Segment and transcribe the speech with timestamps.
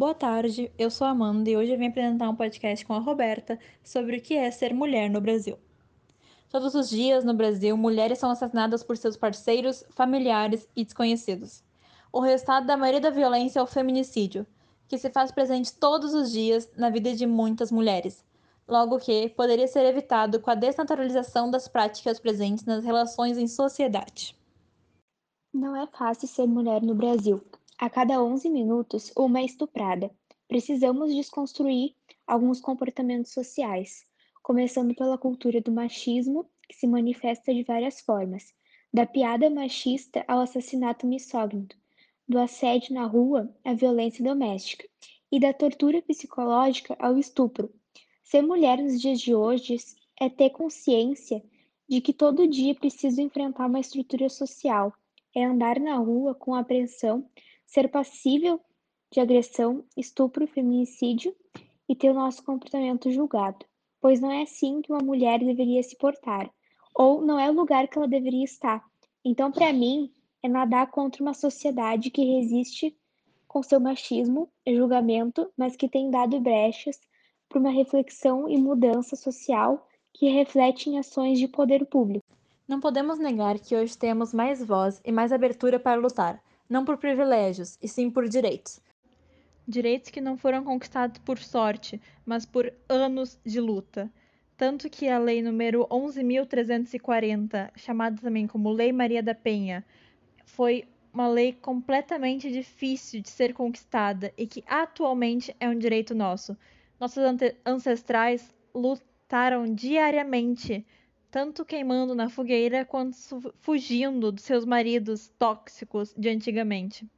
[0.00, 3.58] Boa tarde, eu sou Amanda e hoje eu vim apresentar um podcast com a Roberta
[3.84, 5.58] sobre o que é ser mulher no Brasil.
[6.48, 11.62] Todos os dias no Brasil, mulheres são assassinadas por seus parceiros, familiares e desconhecidos.
[12.10, 14.46] O resultado da maioria da violência é o feminicídio,
[14.88, 18.24] que se faz presente todos os dias na vida de muitas mulheres,
[18.66, 24.34] logo que poderia ser evitado com a desnaturalização das práticas presentes nas relações em sociedade.
[25.52, 27.44] Não é fácil ser mulher no Brasil.
[27.80, 30.10] A cada 11 minutos, uma é estuprada.
[30.46, 31.94] Precisamos desconstruir
[32.26, 34.04] alguns comportamentos sociais,
[34.42, 38.52] começando pela cultura do machismo, que se manifesta de várias formas,
[38.92, 41.68] da piada machista ao assassinato misógino,
[42.28, 44.86] do assédio na rua à violência doméstica
[45.32, 47.72] e da tortura psicológica ao estupro.
[48.22, 49.78] Ser mulher nos dias de hoje
[50.20, 51.42] é ter consciência
[51.88, 54.92] de que todo dia preciso enfrentar uma estrutura social
[55.34, 57.26] é andar na rua com apreensão,
[57.70, 58.60] ser passível
[59.12, 61.34] de agressão, estupro, feminicídio
[61.88, 63.64] e ter o nosso comportamento julgado,
[64.00, 66.50] pois não é assim que uma mulher deveria se portar,
[66.92, 68.84] ou não é o lugar que ela deveria estar.
[69.24, 72.96] Então, para mim, é nadar contra uma sociedade que resiste
[73.46, 76.98] com seu machismo e julgamento, mas que tem dado brechas
[77.48, 82.26] para uma reflexão e mudança social que reflete em ações de poder público.
[82.66, 86.96] Não podemos negar que hoje temos mais voz e mais abertura para lutar, não por
[86.96, 88.80] privilégios, e sim por direitos.
[89.66, 94.08] Direitos que não foram conquistados por sorte, mas por anos de luta.
[94.56, 99.84] Tanto que a lei número 11.340, chamada também como Lei Maria da Penha,
[100.44, 106.56] foi uma lei completamente difícil de ser conquistada e que atualmente é um direito nosso.
[107.00, 107.22] Nossos
[107.66, 110.86] ancestrais lutaram diariamente
[111.30, 113.16] tanto queimando na fogueira quanto
[113.60, 117.08] fugindo dos seus maridos tóxicos de antigamente.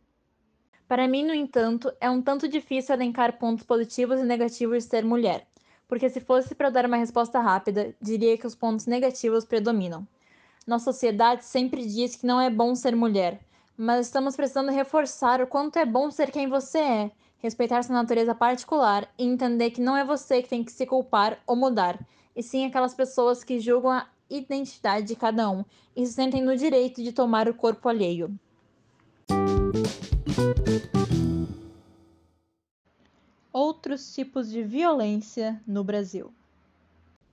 [0.86, 5.04] Para mim, no entanto, é um tanto difícil elencar pontos positivos e negativos de ser
[5.04, 5.46] mulher,
[5.88, 10.06] porque se fosse para dar uma resposta rápida, diria que os pontos negativos predominam.
[10.66, 13.40] Nossa sociedade sempre diz que não é bom ser mulher,
[13.76, 18.34] mas estamos precisando reforçar o quanto é bom ser quem você é, respeitar sua natureza
[18.34, 21.98] particular e entender que não é você que tem que se culpar ou mudar,
[22.34, 26.56] e sim aquelas pessoas que julgam a identidade de cada um e se sentem no
[26.56, 28.34] direito de tomar o corpo alheio.
[33.52, 36.32] Outros tipos de violência no Brasil.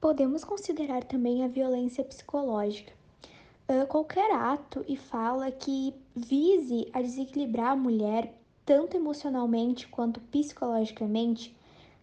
[0.02, 2.94] Podemos considerar também a violência psicológica.
[3.68, 8.34] Uh, qualquer ato e fala que vise a desequilibrar a mulher,
[8.66, 11.56] tanto emocionalmente quanto psicologicamente,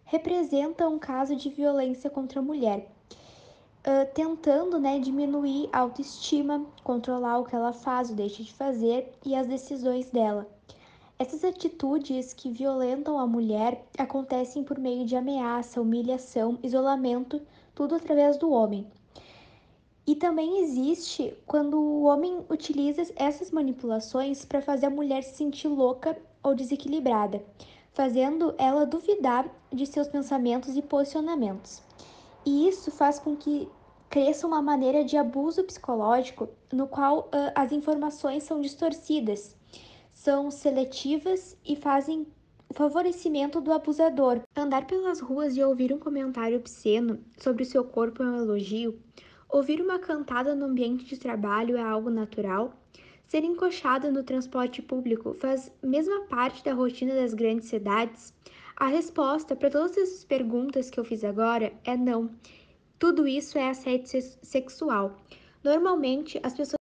[0.06, 2.88] representa um caso de violência contra a mulher,
[3.80, 9.12] uh, tentando né, diminuir a autoestima, controlar o que ela faz ou deixa de fazer
[9.24, 10.46] e as decisões dela.
[11.18, 17.42] Essas atitudes que violentam a mulher acontecem por meio de ameaça, humilhação, isolamento,
[17.74, 18.86] tudo através do homem.
[20.06, 25.66] E também existe quando o homem utiliza essas manipulações para fazer a mulher se sentir
[25.66, 27.42] louca ou desequilibrada
[27.96, 31.82] fazendo ela duvidar de seus pensamentos e posicionamentos.
[32.44, 33.66] E isso faz com que
[34.10, 39.56] cresça uma maneira de abuso psicológico no qual uh, as informações são distorcidas,
[40.12, 42.26] são seletivas e fazem
[42.74, 44.42] favorecimento do abusador.
[44.54, 49.00] Andar pelas ruas e ouvir um comentário obsceno sobre o seu corpo é um elogio.
[49.48, 52.74] Ouvir uma cantada no ambiente de trabalho é algo natural.
[53.26, 58.32] Ser encoxada no transporte público faz mesma parte da rotina das grandes cidades?
[58.76, 62.30] A resposta para todas essas perguntas que eu fiz agora é não.
[63.00, 65.18] Tudo isso é assédio sexual.
[65.64, 66.78] Normalmente, as pessoas.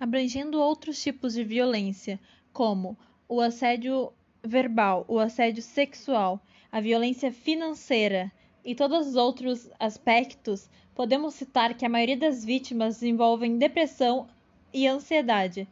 [0.00, 2.18] Abrangendo outros tipos de violência,
[2.52, 4.12] como o assédio
[4.42, 8.32] verbal, o assédio sexual, a violência financeira
[8.64, 14.26] e todos os outros aspectos, podemos citar que a maioria das vítimas desenvolvem depressão,
[14.72, 15.68] e ansiedade,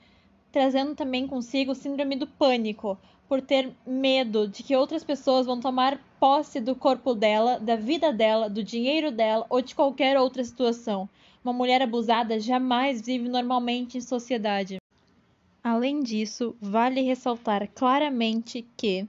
[0.52, 2.98] trazendo também consigo síndrome do pânico,
[3.28, 8.12] por ter medo de que outras pessoas vão tomar posse do corpo dela, da vida
[8.12, 11.08] dela, do dinheiro dela ou de qualquer outra situação.
[11.44, 14.78] Uma mulher abusada jamais vive normalmente em sociedade.
[15.62, 19.08] Além disso, vale ressaltar claramente que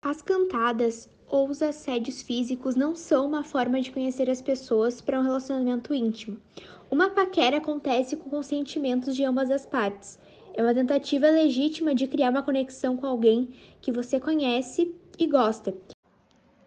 [0.00, 5.20] as cantadas ou os assédios físicos não são uma forma de conhecer as pessoas para
[5.20, 6.38] um relacionamento íntimo.
[6.90, 10.18] Uma paquera acontece com consentimentos de ambas as partes.
[10.54, 13.50] É uma tentativa legítima de criar uma conexão com alguém
[13.80, 15.72] que você conhece e gosta.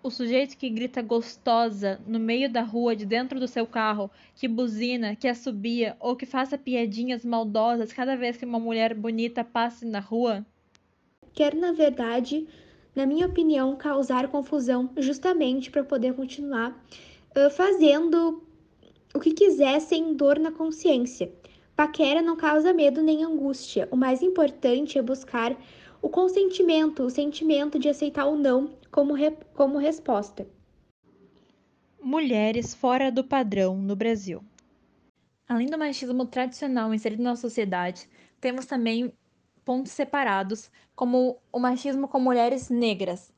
[0.02, 4.48] O sujeito que grita gostosa no meio da rua de dentro do seu carro, que
[4.48, 9.86] buzina, que assobia ou que faça piadinhas maldosas cada vez que uma mulher bonita passe
[9.86, 10.46] na rua,
[11.34, 12.48] quer na verdade
[12.96, 16.72] na minha opinião, causar confusão justamente para poder continuar
[17.36, 18.43] uh, fazendo
[19.13, 21.31] o que quiser sem dor na consciência.
[21.75, 23.88] Paquera não causa medo nem angústia.
[23.92, 25.56] O mais importante é buscar
[26.01, 30.48] o consentimento, o sentimento de aceitar o não como, re como resposta.
[32.01, 34.44] Mulheres fora do padrão no Brasil.
[35.48, 38.09] Além do machismo tradicional inserido na sociedade,
[38.42, 39.13] temos também
[39.63, 43.31] pontos separados, como o machismo com mulheres negras,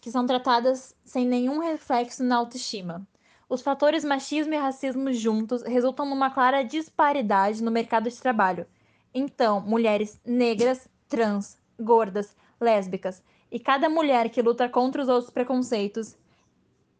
[0.00, 3.06] que são tratadas sem nenhum reflexo na autoestima.
[3.48, 8.66] Os fatores machismo e racismo juntos resultam numa clara disparidade no mercado de trabalho.
[9.14, 16.14] Então, mulheres negras, trans, gordas, lésbicas e cada mulher que luta contra os outros preconceitos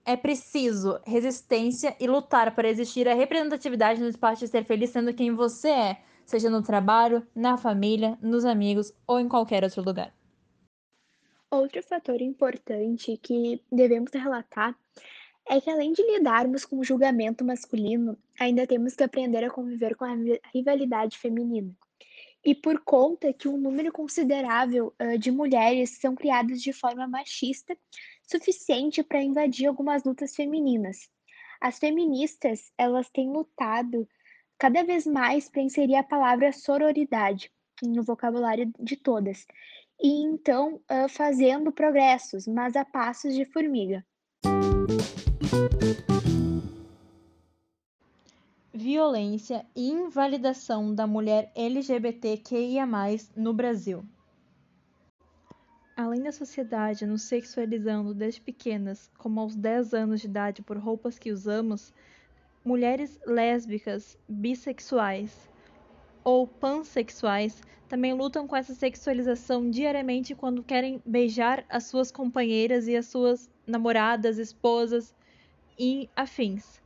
[0.06, 5.12] é preciso resistência e lutar para existir a representatividade no espaço de ser feliz sendo
[5.12, 10.14] quem você é, seja no trabalho, na família, nos amigos ou em qualquer outro lugar.
[11.50, 14.74] Outro fator importante que devemos relatar
[15.48, 19.96] é que além de lidarmos com o julgamento masculino, ainda temos que aprender a conviver
[19.96, 20.14] com a
[20.54, 21.74] rivalidade feminina.
[22.44, 27.76] E por conta que um número considerável uh, de mulheres são criadas de forma machista,
[28.22, 31.08] suficiente para invadir algumas lutas femininas.
[31.60, 34.06] As feministas, elas têm lutado
[34.58, 37.50] cada vez mais para inserir a palavra sororidade
[37.82, 39.46] no vocabulário de todas,
[40.00, 44.04] e então uh, fazendo progressos, mas a passos de formiga.
[48.72, 52.86] Violência e invalidação da mulher LGBTQIA+,
[53.34, 54.04] no Brasil.
[55.96, 61.18] Além da sociedade nos sexualizando desde pequenas, como aos 10 anos de idade por roupas
[61.18, 61.94] que usamos,
[62.64, 65.48] mulheres lésbicas, bissexuais
[66.22, 72.94] ou pansexuais também lutam com essa sexualização diariamente quando querem beijar as suas companheiras e
[72.94, 75.14] as suas namoradas, esposas
[75.78, 76.82] e afins.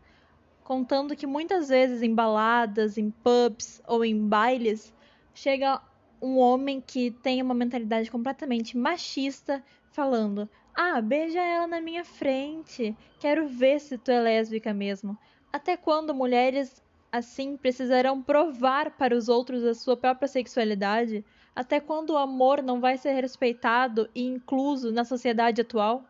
[0.63, 4.95] Contando que muitas vezes em baladas, em pubs ou em bailes,
[5.35, 5.81] chega
[6.21, 12.97] um homem que tem uma mentalidade completamente machista falando: "Ah, beija ela na minha frente.
[13.19, 15.19] Quero ver se tu é lésbica mesmo."
[15.53, 21.25] Até quando mulheres assim precisarão provar para os outros a sua própria sexualidade?
[21.55, 26.05] Até quando o amor não vai ser respeitado e incluso na sociedade atual?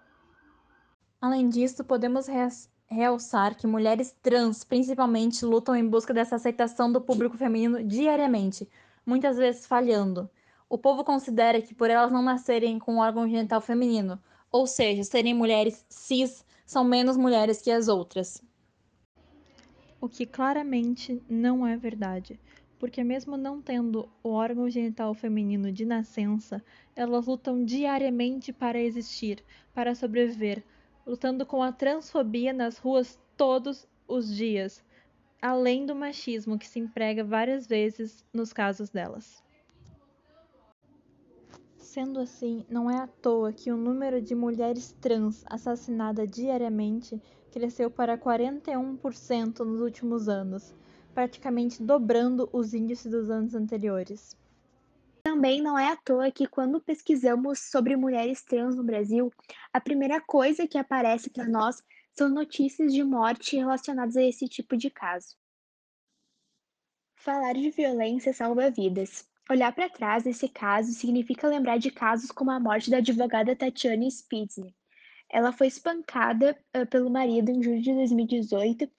[1.20, 2.28] Além disso, podemos
[2.93, 8.69] realçar que mulheres trans, principalmente, lutam em busca dessa aceitação do público feminino diariamente,
[9.05, 10.31] muitas vezes falhando.
[10.69, 15.03] O povo considera que por elas não nascerem com um órgão genital feminino, ou seja,
[15.05, 18.43] serem mulheres cis, são menos mulheres que as outras
[20.03, 22.41] o que claramente não é verdade,
[22.77, 26.61] porque, mesmo não tendo o órgão genital feminino de nascença,
[26.97, 30.65] elas lutam diariamente para existir, para sobreviver,
[31.06, 34.82] lutando com a transfobia nas ruas todos os dias,
[35.40, 39.43] além do machismo que se emprega várias vezes nos casos delas.
[41.76, 47.20] Sendo assim, não é à toa que o número de mulheres trans assassinadas diariamente
[47.50, 50.75] cresceu para 41% nos últimos anos,
[51.12, 54.35] praticamente dobrando os índices dos anos anteriores.
[55.23, 59.33] Também não é à toa que, quando pesquisamos sobre mulheres trans no Brasil,
[59.73, 64.76] a primeira coisa que aparece para nós são notícias de morte relacionadas a esse tipo
[64.76, 65.37] de caso.
[67.17, 69.31] Falar de violência salva vidas.
[69.49, 74.11] Olhar para trás desse caso significa lembrar de casos como a morte da advogada Tatiana
[74.11, 74.75] Spitzner.
[75.31, 78.91] Ela foi espancada uh, pelo marido em julho de 2018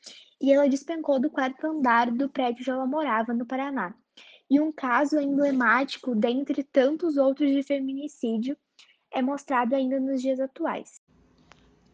[0.41, 3.93] e ela despencou do quarto andar do prédio onde ela morava, no Paraná.
[4.53, 8.55] E um caso emblemático, dentre tantos outros de feminicídio,
[9.11, 11.01] é mostrado ainda nos dias atuais.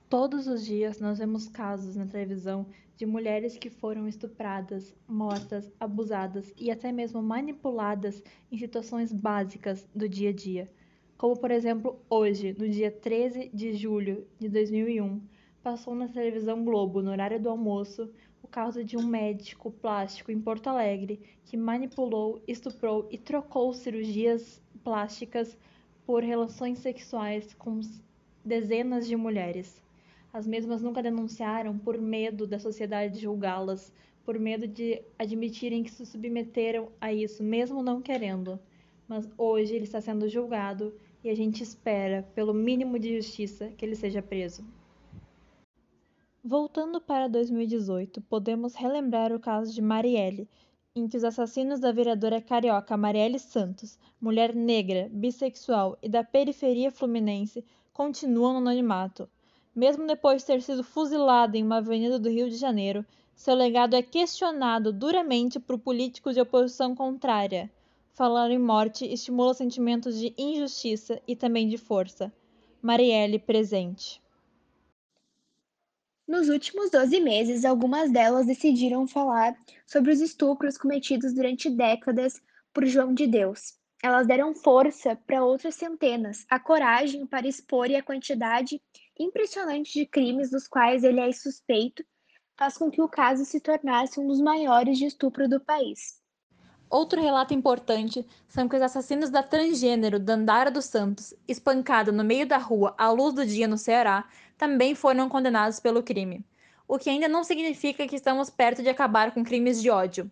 [0.10, 2.66] Todos os dias nós vemos casos na televisão
[2.98, 10.10] de mulheres que foram estupradas, mortas, abusadas e até mesmo manipuladas em situações básicas do
[10.10, 10.70] dia a dia.
[11.18, 15.22] Como, por exemplo, hoje, no dia 13 de julho de 2001,
[15.64, 18.12] passou na televisão Globo, no horário do almoço,
[18.44, 24.62] o caso de um médico plástico em Porto Alegre que manipulou, estuprou e trocou cirurgias
[24.84, 25.58] plásticas
[26.06, 27.80] por relações sexuais com
[28.44, 29.82] dezenas de mulheres.
[30.32, 33.92] As mesmas nunca denunciaram por medo da sociedade julgá-las,
[34.24, 38.60] por medo de admitirem que se submeteram a isso, mesmo não querendo.
[39.08, 40.94] Mas hoje ele está sendo julgado
[41.24, 44.64] e a gente espera, pelo mínimo de justiça, que ele seja preso.
[46.44, 50.48] Voltando para 2018, podemos relembrar o caso de Marielle,
[50.96, 56.92] em que os assassinos da vereadora carioca Marielle Santos, mulher negra, bissexual e da periferia
[56.92, 59.30] fluminense, continuam no anonimato.
[59.76, 63.06] Mesmo depois de ter sido fuzilado em uma avenida do Rio de Janeiro,
[63.36, 67.70] seu legado é questionado duramente por políticos de oposição contrária.
[68.14, 72.32] Falar em morte estimula sentimentos de injustiça e também de força.
[72.82, 74.22] Marielle presente.
[76.30, 79.58] Nos últimos 12 meses, algumas delas decidiram falar
[79.88, 82.40] sobre os estupros cometidos durante décadas
[82.72, 83.74] por João de Deus.
[84.04, 88.80] Elas deram força para outras centenas, a coragem para expor e a quantidade
[89.18, 92.06] impressionante de crimes dos quais ele é suspeito
[92.56, 96.19] faz com que o caso se tornasse um dos maiores de estupro do país.
[96.90, 102.48] Outro relato importante são que os assassinos da transgênero Dandara dos Santos, espancada no meio
[102.48, 104.28] da rua à luz do dia no Ceará,
[104.58, 106.44] também foram condenados pelo crime,
[106.88, 110.32] o que ainda não significa que estamos perto de acabar com crimes de ódio.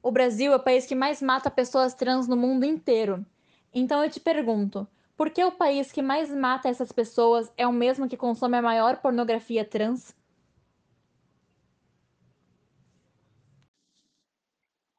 [0.00, 3.26] O Brasil é o país que mais mata pessoas trans no mundo inteiro.
[3.74, 4.86] Então eu te pergunto,
[5.16, 8.62] por que o país que mais mata essas pessoas é o mesmo que consome a
[8.62, 10.14] maior pornografia trans?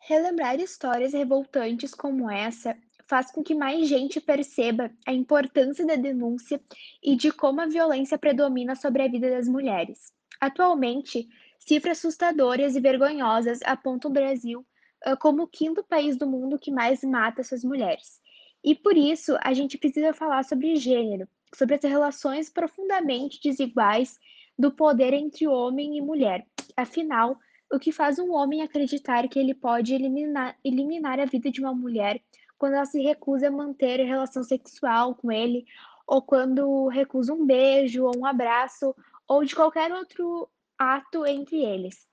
[0.08, 2.78] Relembrar histórias revoltantes como essa
[3.10, 6.62] faz com que mais gente perceba a importância da denúncia
[7.04, 10.14] e de como a violência predomina sobre a vida das mulheres.
[10.40, 11.28] Atualmente,
[11.60, 14.66] cifras assustadoras e vergonhosas apontam o Brasil
[15.06, 18.22] uh, como o quinto país do mundo que mais mata suas mulheres.
[18.64, 24.18] E por isso, a gente precisa falar sobre gênero, sobre as relações profundamente desiguais
[24.58, 26.48] do poder entre homem e mulher.
[26.78, 27.38] Afinal,
[27.72, 31.74] o que faz um homem acreditar que ele pode eliminar, eliminar a vida de uma
[31.74, 32.22] mulher
[32.58, 35.66] quando ela se recusa a manter relação sexual com ele,
[36.08, 38.96] ou quando recusa um beijo, ou um abraço,
[39.28, 42.08] ou de qualquer outro ato entre eles,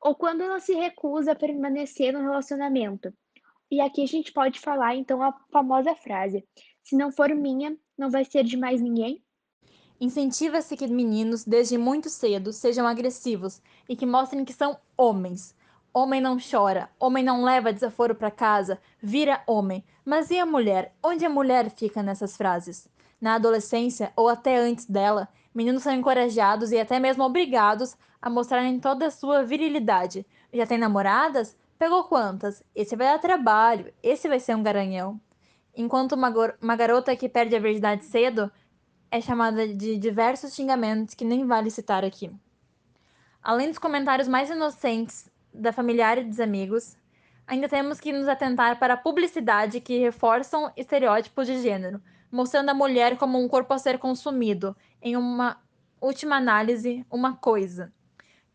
[0.00, 3.12] ou quando ela se recusa a permanecer no relacionamento.
[3.70, 6.46] E aqui a gente pode falar então a famosa frase:
[6.82, 9.22] se não for minha, não vai ser de mais ninguém.
[10.00, 15.54] Incentiva-se que meninos, desde muito cedo, sejam agressivos e que mostrem que são homens,
[15.92, 19.84] Homem não chora, homem não leva desaforo para casa, vira homem.
[20.04, 20.94] Mas e a mulher?
[21.02, 22.88] Onde a mulher fica nessas frases?
[23.20, 28.78] Na adolescência, ou até antes dela, meninos são encorajados e até mesmo obrigados a mostrarem
[28.78, 30.24] toda a sua virilidade.
[30.54, 31.56] Já tem namoradas?
[31.76, 32.62] Pegou quantas?
[32.72, 35.20] Esse vai dar trabalho, esse vai ser um garanhão.
[35.76, 38.50] Enquanto uma, uma garota que perde a virgindade cedo
[39.10, 42.30] é chamada de diversos xingamentos que nem vale citar aqui.
[43.42, 46.96] Além dos comentários mais inocentes da familiar e dos amigos,
[47.46, 52.00] ainda temos que nos atentar para a publicidade que reforçam estereótipos de gênero,
[52.30, 55.60] mostrando a mulher como um corpo a ser consumido, em uma
[56.00, 57.92] última análise, uma coisa.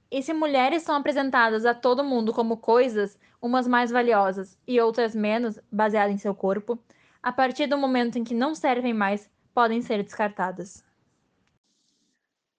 [0.10, 5.14] E se mulheres são apresentadas a todo mundo como coisas, umas mais valiosas e outras
[5.14, 6.80] menos, baseadas em seu corpo,
[7.22, 10.86] a partir do momento em que não servem mais, podem ser descartadas.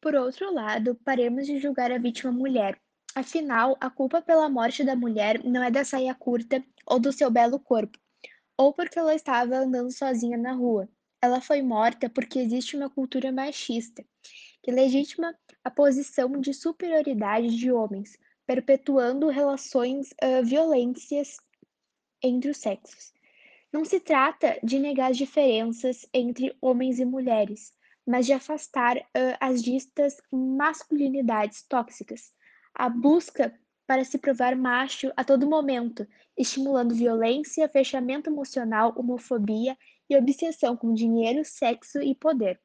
[0.01, 2.81] Por outro lado, paremos de julgar a vítima mulher,
[3.17, 7.31] Afinal, a culpa pela morte da mulher não é da saia curta ou do seu
[7.31, 7.99] belo corpo,
[8.59, 10.87] ou porque ela estava andando sozinha na rua.
[11.23, 14.05] Ela foi morta porque existe uma cultura machista
[14.63, 15.35] que legitima
[15.65, 21.39] a posição de superioridade de homens, perpetuando relações uh, violentas
[22.23, 23.15] entre os sexos.
[23.73, 27.73] Não se trata de negar as diferenças entre homens e mulheres,
[28.07, 32.33] mas de afastar uh, as distas masculinidades tóxicas
[32.77, 36.07] a busca para se provar macho a todo momento,
[36.37, 39.77] estimulando violência, fechamento emocional, homofobia
[40.11, 42.61] e obsessão com dinheiro, sexo e poder.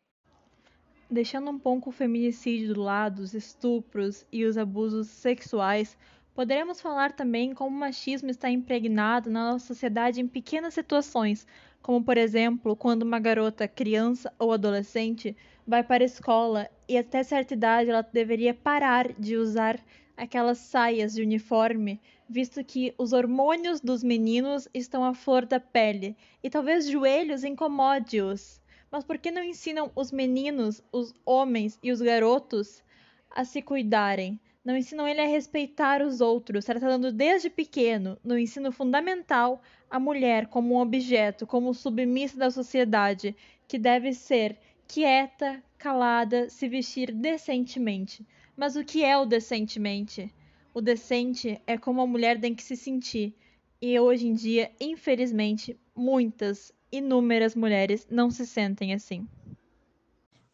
[1.10, 5.98] Deixando um pouco o feminicídio do lado, os estupros e os abusos sexuais,
[6.42, 11.46] poderemos falar também como o machismo está impregnado na nossa sociedade em pequenas situações,
[11.84, 17.22] como por exemplo, quando uma garota, criança ou adolescente vai para a escola e até
[17.22, 19.80] certa idade ela deveria parar de usar
[20.18, 26.18] aquelas saias de uniforme, visto que os hormônios dos meninos estão à flor da pele
[26.42, 28.60] e talvez joelhos incomode-os.
[28.90, 32.82] Mas por que não ensinam os meninos, os homens e os garotos
[33.30, 34.40] a se cuidarem?
[34.64, 40.46] Não ensinam ele a respeitar os outros, tratando desde pequeno, no ensino fundamental, a mulher
[40.48, 43.36] como um objeto, como submissa da sociedade,
[43.68, 48.24] que deve ser quieta, calada, se vestir decentemente.
[48.56, 50.32] Mas o que é o decentemente?
[50.74, 53.34] O decente é como a mulher tem que se sentir.
[53.82, 59.28] E hoje em dia, infelizmente, muitas, inúmeras mulheres não se sentem assim.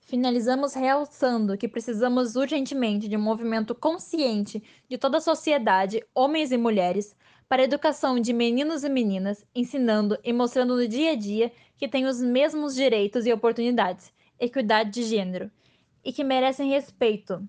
[0.08, 6.58] Finalizamos realçando que precisamos urgentemente de um movimento consciente de toda a sociedade, homens e
[6.58, 7.14] mulheres,
[7.50, 11.90] para a educação de meninos e meninas, ensinando e mostrando no dia a dia que
[11.90, 15.52] têm os mesmos direitos e oportunidades, equidade de gênero
[16.06, 17.46] e que merecem respeito.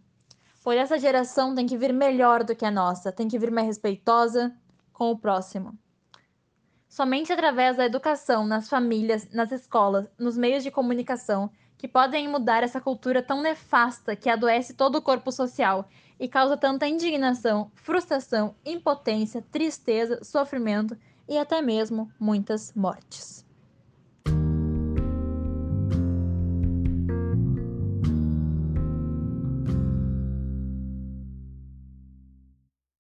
[0.64, 3.68] Pois essa geração tem que vir melhor do que a nossa, tem que vir mais
[3.68, 4.52] respeitosa
[4.92, 5.78] com o próximo.
[6.88, 12.62] Somente através da educação nas famílias, nas escolas, nos meios de comunicação, que podem mudar
[12.62, 18.56] essa cultura tão nefasta que adoece todo o corpo social e causa tanta indignação, frustração,
[18.66, 23.47] impotência, tristeza, sofrimento e até mesmo muitas mortes.